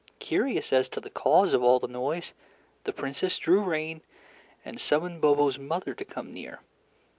Curious 0.17 0.73
as 0.73 0.89
to 0.89 0.99
the 0.99 1.11
cause 1.11 1.53
of 1.53 1.61
all 1.61 1.77
the 1.77 1.87
noise, 1.87 2.33
the 2.85 2.91
Princess 2.91 3.37
drew 3.37 3.61
rein, 3.61 4.01
and 4.65 4.81
summoned 4.81 5.21
Bobo's 5.21 5.59
mother 5.59 5.93
to 5.93 6.03
come 6.03 6.33
near. 6.33 6.61